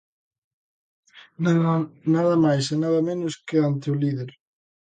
[2.15, 4.29] Nada máis e nada menos que ante o líder.